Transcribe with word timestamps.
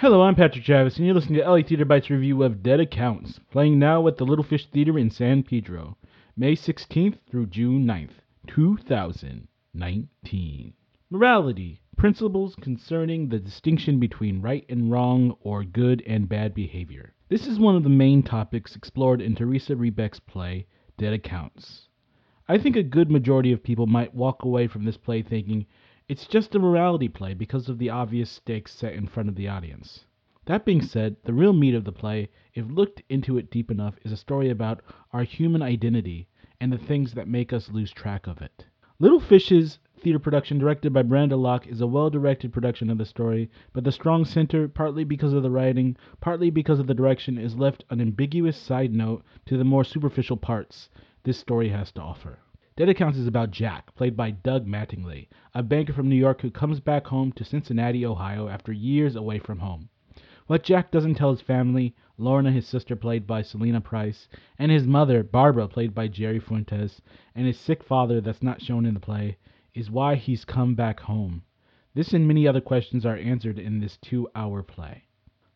Hello, 0.00 0.22
I'm 0.22 0.36
Patrick 0.36 0.64
Travis, 0.64 0.96
and 0.96 1.06
you're 1.06 1.14
listening 1.16 1.40
to 1.40 1.50
LA 1.50 1.62
Theater 1.62 1.84
Bites 1.84 2.08
review 2.08 2.44
of 2.44 2.62
Dead 2.62 2.78
Accounts, 2.78 3.40
playing 3.50 3.80
now 3.80 4.06
at 4.06 4.16
the 4.16 4.24
Little 4.24 4.44
Fish 4.44 4.64
Theater 4.66 4.96
in 4.96 5.10
San 5.10 5.42
Pedro, 5.42 5.96
May 6.36 6.54
16th 6.54 7.16
through 7.28 7.46
June 7.46 7.84
9th, 7.84 8.12
2019. 8.46 10.72
Morality 11.10 11.80
Principles 11.96 12.54
concerning 12.54 13.28
the 13.28 13.40
distinction 13.40 13.98
between 13.98 14.40
right 14.40 14.64
and 14.68 14.88
wrong 14.88 15.34
or 15.40 15.64
good 15.64 16.04
and 16.06 16.28
bad 16.28 16.54
behavior. 16.54 17.12
This 17.28 17.48
is 17.48 17.58
one 17.58 17.74
of 17.74 17.82
the 17.82 17.88
main 17.88 18.22
topics 18.22 18.76
explored 18.76 19.20
in 19.20 19.34
Teresa 19.34 19.74
Rebeck's 19.74 20.20
play, 20.20 20.68
Dead 20.96 21.12
Accounts. 21.12 21.88
I 22.48 22.58
think 22.58 22.76
a 22.76 22.84
good 22.84 23.10
majority 23.10 23.50
of 23.50 23.64
people 23.64 23.88
might 23.88 24.14
walk 24.14 24.44
away 24.44 24.68
from 24.68 24.84
this 24.84 24.96
play 24.96 25.22
thinking 25.22 25.66
it's 26.08 26.26
just 26.26 26.54
a 26.54 26.58
morality 26.58 27.06
play 27.06 27.34
because 27.34 27.68
of 27.68 27.78
the 27.78 27.90
obvious 27.90 28.30
stakes 28.30 28.72
set 28.72 28.94
in 28.94 29.06
front 29.06 29.28
of 29.28 29.34
the 29.34 29.46
audience. 29.46 30.06
That 30.46 30.64
being 30.64 30.80
said, 30.80 31.16
the 31.24 31.34
real 31.34 31.52
meat 31.52 31.74
of 31.74 31.84
the 31.84 31.92
play, 31.92 32.30
if 32.54 32.64
looked 32.66 33.02
into 33.10 33.36
it 33.36 33.50
deep 33.50 33.70
enough, 33.70 33.94
is 34.02 34.12
a 34.12 34.16
story 34.16 34.48
about 34.48 34.80
our 35.12 35.22
human 35.22 35.60
identity 35.60 36.26
and 36.58 36.72
the 36.72 36.78
things 36.78 37.12
that 37.12 37.28
make 37.28 37.52
us 37.52 37.70
lose 37.70 37.92
track 37.92 38.26
of 38.26 38.40
it. 38.40 38.64
Little 38.98 39.20
Fishes 39.20 39.80
theater 40.00 40.18
production 40.18 40.58
directed 40.58 40.94
by 40.94 41.02
Brenda 41.02 41.36
Locke 41.36 41.66
is 41.66 41.82
a 41.82 41.86
well-directed 41.86 42.54
production 42.54 42.88
of 42.88 42.96
the 42.96 43.04
story, 43.04 43.50
but 43.74 43.84
the 43.84 43.92
strong 43.92 44.24
center, 44.24 44.66
partly 44.66 45.04
because 45.04 45.34
of 45.34 45.42
the 45.42 45.50
writing, 45.50 45.94
partly 46.20 46.48
because 46.48 46.78
of 46.80 46.86
the 46.86 46.94
direction, 46.94 47.36
is 47.36 47.56
left 47.56 47.84
an 47.90 48.00
ambiguous 48.00 48.56
side 48.56 48.94
note 48.94 49.22
to 49.44 49.58
the 49.58 49.64
more 49.64 49.84
superficial 49.84 50.38
parts 50.38 50.88
this 51.24 51.36
story 51.36 51.68
has 51.68 51.92
to 51.92 52.00
offer. 52.00 52.38
Dead 52.78 52.88
Accounts 52.88 53.18
is 53.18 53.26
about 53.26 53.50
Jack, 53.50 53.92
played 53.96 54.16
by 54.16 54.30
Doug 54.30 54.64
Mattingly, 54.64 55.26
a 55.52 55.64
banker 55.64 55.92
from 55.92 56.08
New 56.08 56.14
York 56.14 56.42
who 56.42 56.50
comes 56.52 56.78
back 56.78 57.08
home 57.08 57.32
to 57.32 57.42
Cincinnati, 57.42 58.06
Ohio, 58.06 58.46
after 58.46 58.70
years 58.70 59.16
away 59.16 59.40
from 59.40 59.58
home. 59.58 59.88
What 60.46 60.62
Jack 60.62 60.92
doesn't 60.92 61.16
tell 61.16 61.32
his 61.32 61.40
family, 61.40 61.96
Lorna, 62.18 62.52
his 62.52 62.68
sister, 62.68 62.94
played 62.94 63.26
by 63.26 63.42
Selena 63.42 63.80
Price, 63.80 64.28
and 64.60 64.70
his 64.70 64.86
mother, 64.86 65.24
Barbara, 65.24 65.66
played 65.66 65.92
by 65.92 66.06
Jerry 66.06 66.38
Fuentes, 66.38 67.02
and 67.34 67.48
his 67.48 67.58
sick 67.58 67.82
father, 67.82 68.20
that's 68.20 68.44
not 68.44 68.62
shown 68.62 68.86
in 68.86 68.94
the 68.94 69.00
play, 69.00 69.38
is 69.74 69.90
why 69.90 70.14
he's 70.14 70.44
come 70.44 70.76
back 70.76 71.00
home. 71.00 71.42
This 71.94 72.12
and 72.12 72.28
many 72.28 72.46
other 72.46 72.60
questions 72.60 73.04
are 73.04 73.16
answered 73.16 73.58
in 73.58 73.80
this 73.80 73.96
two 73.96 74.28
hour 74.36 74.62
play. 74.62 75.07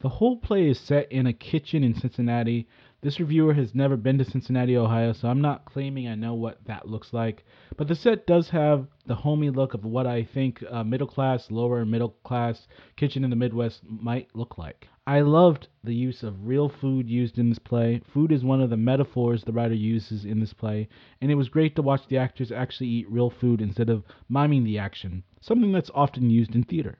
The 0.00 0.08
whole 0.08 0.36
play 0.36 0.68
is 0.68 0.78
set 0.78 1.10
in 1.10 1.26
a 1.26 1.32
kitchen 1.32 1.82
in 1.82 1.94
Cincinnati 1.94 2.68
this 3.06 3.20
reviewer 3.20 3.54
has 3.54 3.72
never 3.72 3.96
been 3.96 4.18
to 4.18 4.24
Cincinnati, 4.24 4.76
Ohio, 4.76 5.12
so 5.12 5.28
I'm 5.28 5.40
not 5.40 5.64
claiming 5.64 6.08
I 6.08 6.16
know 6.16 6.34
what 6.34 6.64
that 6.64 6.88
looks 6.88 7.12
like. 7.12 7.44
But 7.76 7.86
the 7.86 7.94
set 7.94 8.26
does 8.26 8.48
have 8.48 8.88
the 9.04 9.14
homey 9.14 9.50
look 9.50 9.74
of 9.74 9.84
what 9.84 10.08
I 10.08 10.24
think 10.24 10.64
a 10.68 10.82
middle 10.82 11.06
class, 11.06 11.50
lower 11.50 11.84
middle 11.84 12.16
class 12.24 12.66
kitchen 12.96 13.22
in 13.22 13.30
the 13.30 13.36
Midwest 13.36 13.82
might 13.86 14.34
look 14.34 14.58
like. 14.58 14.88
I 15.06 15.20
loved 15.20 15.68
the 15.84 15.94
use 15.94 16.24
of 16.24 16.48
real 16.48 16.68
food 16.68 17.08
used 17.08 17.38
in 17.38 17.48
this 17.48 17.60
play. 17.60 18.00
Food 18.12 18.32
is 18.32 18.42
one 18.42 18.60
of 18.60 18.70
the 18.70 18.76
metaphors 18.76 19.44
the 19.44 19.52
writer 19.52 19.74
uses 19.74 20.24
in 20.24 20.40
this 20.40 20.52
play, 20.52 20.88
and 21.20 21.30
it 21.30 21.36
was 21.36 21.48
great 21.48 21.76
to 21.76 21.82
watch 21.82 22.08
the 22.08 22.18
actors 22.18 22.50
actually 22.50 22.88
eat 22.88 23.08
real 23.08 23.30
food 23.30 23.60
instead 23.60 23.88
of 23.88 24.04
miming 24.28 24.64
the 24.64 24.78
action, 24.78 25.22
something 25.40 25.70
that's 25.70 25.90
often 25.94 26.28
used 26.28 26.56
in 26.56 26.64
theater. 26.64 26.98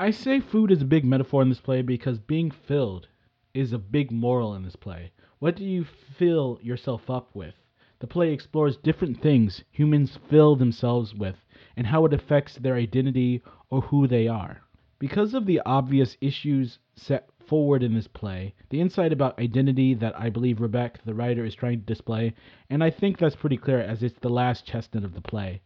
I 0.00 0.10
say 0.10 0.40
food 0.40 0.72
is 0.72 0.82
a 0.82 0.86
big 0.86 1.04
metaphor 1.04 1.40
in 1.40 1.48
this 1.48 1.60
play 1.60 1.80
because 1.80 2.18
being 2.18 2.50
filled 2.50 3.06
is 3.54 3.72
a 3.72 3.78
big 3.78 4.10
moral 4.10 4.52
in 4.56 4.64
this 4.64 4.74
play. 4.74 5.12
What 5.38 5.54
do 5.54 5.64
you 5.64 5.84
fill 5.84 6.58
yourself 6.60 7.08
up 7.08 7.32
with? 7.32 7.54
The 8.00 8.08
play 8.08 8.32
explores 8.32 8.76
different 8.76 9.22
things 9.22 9.62
humans 9.70 10.18
fill 10.28 10.56
themselves 10.56 11.14
with 11.14 11.36
and 11.76 11.86
how 11.86 12.04
it 12.06 12.12
affects 12.12 12.56
their 12.56 12.74
identity 12.74 13.40
or 13.70 13.82
who 13.82 14.08
they 14.08 14.26
are. 14.26 14.62
Because 14.98 15.32
of 15.32 15.46
the 15.46 15.60
obvious 15.64 16.16
issues 16.20 16.80
set 16.96 17.28
forward 17.38 17.84
in 17.84 17.94
this 17.94 18.08
play, 18.08 18.52
the 18.70 18.80
insight 18.80 19.12
about 19.12 19.38
identity 19.38 19.94
that 19.94 20.18
I 20.18 20.28
believe 20.28 20.60
Rebecca, 20.60 21.02
the 21.04 21.14
writer, 21.14 21.44
is 21.44 21.54
trying 21.54 21.78
to 21.78 21.86
display, 21.86 22.34
and 22.68 22.82
I 22.82 22.90
think 22.90 23.16
that's 23.18 23.36
pretty 23.36 23.58
clear 23.58 23.78
as 23.78 24.02
it's 24.02 24.18
the 24.18 24.28
last 24.28 24.66
chestnut 24.66 25.04
of 25.04 25.14
the 25.14 25.20
play. 25.20 25.62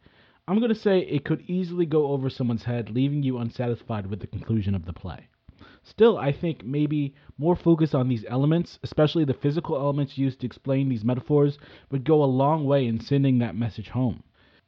I'm 0.48 0.60
going 0.60 0.72
to 0.72 0.80
say 0.80 1.00
it 1.00 1.26
could 1.26 1.42
easily 1.42 1.84
go 1.84 2.06
over 2.06 2.30
someone's 2.30 2.64
head, 2.64 2.88
leaving 2.88 3.22
you 3.22 3.36
unsatisfied 3.36 4.06
with 4.06 4.20
the 4.20 4.26
conclusion 4.26 4.74
of 4.74 4.86
the 4.86 4.94
play. 4.94 5.28
Still, 5.82 6.16
I 6.16 6.32
think 6.32 6.64
maybe 6.64 7.14
more 7.36 7.54
focus 7.54 7.92
on 7.92 8.08
these 8.08 8.24
elements, 8.26 8.78
especially 8.82 9.26
the 9.26 9.34
physical 9.34 9.76
elements 9.76 10.16
used 10.16 10.40
to 10.40 10.46
explain 10.46 10.88
these 10.88 11.04
metaphors, 11.04 11.58
would 11.90 12.02
go 12.02 12.24
a 12.24 12.24
long 12.24 12.64
way 12.64 12.86
in 12.86 12.98
sending 12.98 13.40
that 13.40 13.56
message 13.56 13.90
home. 13.90 14.22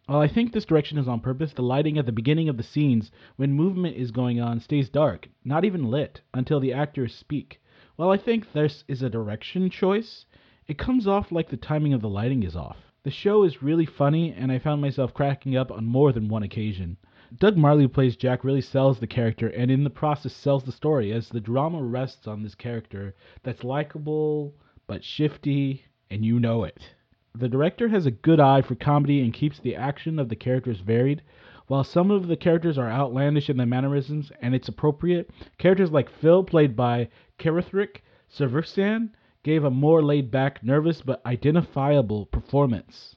While 0.05 0.21
I 0.21 0.29
think 0.29 0.53
this 0.53 0.67
direction 0.67 0.99
is 0.99 1.09
on 1.09 1.21
purpose, 1.21 1.55
the 1.55 1.63
lighting 1.63 1.97
at 1.97 2.05
the 2.05 2.13
beginning 2.13 2.51
of 2.51 2.59
the 2.59 2.63
scenes, 2.63 3.11
when 3.37 3.55
movement 3.55 3.97
is 3.97 4.11
going 4.11 4.39
on, 4.39 4.61
stays 4.61 4.91
dark, 4.91 5.31
not 5.47 5.65
even 5.65 5.91
lit, 5.91 6.21
until 6.35 6.61
the 6.61 6.75
actors 6.75 7.15
speak. 7.15 7.59
While 7.97 8.11
I 8.11 8.19
think 8.19 8.53
this 8.53 8.85
is 8.87 9.01
a 9.01 9.09
direction 9.09 9.71
choice, 9.71 10.27
it 10.67 10.77
comes 10.77 11.07
off 11.07 11.33
like 11.33 11.49
the 11.49 11.57
timing 11.57 11.95
of 11.95 12.03
the 12.03 12.09
lighting 12.11 12.43
is 12.43 12.55
off. 12.55 12.90
The 13.03 13.11
show 13.11 13.45
is 13.45 13.63
really 13.63 13.87
funny, 13.87 14.31
and 14.31 14.53
I 14.53 14.59
found 14.59 14.83
myself 14.83 15.15
cracking 15.15 15.57
up 15.57 15.73
on 15.73 15.87
more 15.87 16.13
than 16.13 16.29
one 16.29 16.43
occasion. 16.43 16.99
Doug 17.35 17.57
Marley, 17.57 17.89
plays 17.89 18.15
Jack, 18.15 18.45
really 18.45 18.61
sells 18.61 18.99
the 18.99 19.07
character 19.07 19.49
and 19.49 19.71
in 19.71 19.85
the 19.85 19.89
process 19.89 20.35
sells 20.35 20.65
the 20.65 20.73
story 20.73 21.11
as 21.11 21.31
the 21.31 21.41
drama 21.41 21.83
rests 21.83 22.27
on 22.27 22.43
this 22.43 22.55
character 22.55 23.15
that's 23.43 23.65
likable 23.65 24.55
but 24.87 25.03
shifty 25.03 25.87
and 26.11 26.27
you 26.27 26.39
know 26.39 26.63
it. 26.63 26.95
The 27.35 27.49
director 27.49 27.89
has 27.89 28.05
a 28.05 28.11
good 28.11 28.39
eye 28.39 28.61
for 28.61 28.75
comedy 28.75 29.23
and 29.23 29.33
keeps 29.33 29.59
the 29.59 29.77
action 29.77 30.19
of 30.19 30.29
the 30.29 30.37
characters 30.37 30.81
varied. 30.81 31.23
While 31.69 31.85
some 31.85 32.11
of 32.11 32.27
the 32.27 32.37
characters 32.37 32.77
are 32.77 32.91
outlandish 32.91 33.49
in 33.49 33.57
their 33.57 33.67
mannerisms 33.67 34.31
and 34.43 34.55
it's 34.55 34.69
appropriate, 34.69 35.31
characters 35.57 35.91
like 35.91 36.11
Phil, 36.11 36.45
played 36.45 36.77
by 36.77 37.09
Kerithric 37.39 38.03
Seversan, 38.29 39.13
gave 39.43 39.65
a 39.65 39.71
more 39.71 40.03
laid 40.03 40.31
back, 40.31 40.63
nervous, 40.63 41.03
but 41.03 41.25
identifiable 41.25 42.27
performance 42.27 43.17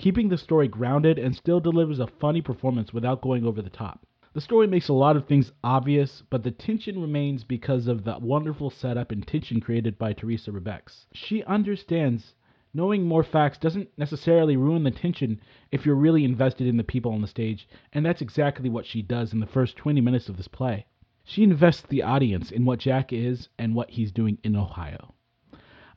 keeping 0.00 0.30
the 0.30 0.38
story 0.38 0.66
grounded 0.66 1.18
and 1.18 1.36
still 1.36 1.60
delivers 1.60 1.98
a 1.98 2.06
funny 2.06 2.40
performance 2.40 2.90
without 2.90 3.20
going 3.20 3.44
over 3.44 3.60
the 3.60 3.68
top. 3.68 4.06
The 4.32 4.40
story 4.40 4.66
makes 4.66 4.88
a 4.88 4.94
lot 4.94 5.14
of 5.14 5.26
things 5.26 5.52
obvious, 5.62 6.22
but 6.30 6.42
the 6.42 6.50
tension 6.50 7.02
remains 7.02 7.44
because 7.44 7.86
of 7.86 8.04
the 8.04 8.18
wonderful 8.18 8.70
setup 8.70 9.12
and 9.12 9.26
tension 9.26 9.60
created 9.60 9.98
by 9.98 10.14
Teresa 10.14 10.52
Rebecks. 10.52 11.06
She 11.12 11.44
understands 11.44 12.34
knowing 12.72 13.04
more 13.04 13.22
facts 13.22 13.58
doesn't 13.58 13.90
necessarily 13.98 14.56
ruin 14.56 14.84
the 14.84 14.90
tension 14.90 15.38
if 15.70 15.84
you're 15.84 15.94
really 15.94 16.24
invested 16.24 16.66
in 16.66 16.78
the 16.78 16.82
people 16.82 17.12
on 17.12 17.20
the 17.20 17.26
stage, 17.26 17.68
and 17.92 18.06
that's 18.06 18.22
exactly 18.22 18.70
what 18.70 18.86
she 18.86 19.02
does 19.02 19.34
in 19.34 19.40
the 19.40 19.46
first 19.46 19.76
20 19.76 20.00
minutes 20.00 20.30
of 20.30 20.38
this 20.38 20.48
play. 20.48 20.86
She 21.24 21.42
invests 21.42 21.82
the 21.82 22.02
audience 22.02 22.50
in 22.50 22.64
what 22.64 22.78
Jack 22.78 23.12
is 23.12 23.50
and 23.58 23.74
what 23.74 23.90
he's 23.90 24.12
doing 24.12 24.38
in 24.42 24.56
Ohio. 24.56 25.12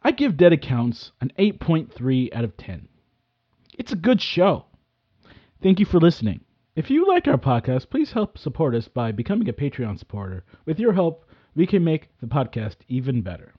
I 0.06 0.12
give 0.12 0.36
Dead 0.36 0.52
Accounts 0.52 1.12
an 1.22 1.32
8.3 1.40 2.36
out 2.36 2.44
of 2.44 2.58
10. 2.58 2.90
It's 3.78 3.94
a 3.94 3.98
good 3.98 4.22
show. 4.22 4.66
Thank 5.62 5.80
you 5.80 5.86
for 5.86 6.00
listening. 6.00 6.42
If 6.76 6.90
you 6.90 7.08
like 7.08 7.28
our 7.28 7.38
podcast, 7.38 7.90
please 7.90 8.12
help 8.12 8.38
support 8.38 8.76
us 8.76 8.88
by 8.88 9.12
becoming 9.12 9.48
a 9.48 9.54
Patreon 9.54 10.00
supporter. 10.00 10.44
With 10.66 10.80
your 10.80 10.94
help, 10.94 11.30
we 11.56 11.68
can 11.68 11.84
make 11.84 12.10
the 12.20 12.28
podcast 12.28 12.78
even 12.88 13.22
better. 13.22 13.52